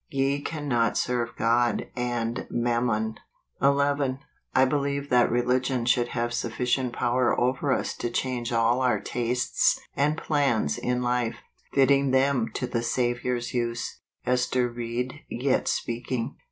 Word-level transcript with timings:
Ye 0.09 0.41
cannot 0.41 0.97
serve 0.97 1.35
God 1.35 1.87
and 1.95 2.47
mammon." 2.49 3.19
11. 3.61 4.17
I 4.55 4.65
believe 4.65 5.11
that 5.11 5.29
religion 5.29 5.85
should 5.85 6.07
have 6.07 6.33
sufficient 6.33 6.93
power 6.93 7.39
over 7.39 7.71
us 7.71 7.95
to 7.97 8.09
change 8.09 8.51
all 8.51 8.81
our 8.81 8.99
tastes 8.99 9.79
and 9.95 10.17
plans 10.17 10.79
in 10.79 11.03
life, 11.03 11.35
fitting 11.73 12.09
them 12.09 12.49
to 12.55 12.65
the 12.65 12.81
Saviour's 12.81 13.53
use. 13.53 13.99
Ester 14.25 14.67
Ried 14.71 15.19
Yet 15.29 15.67
Speaking. 15.67 16.33